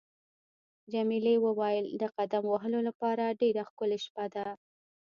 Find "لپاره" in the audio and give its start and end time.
2.87-3.37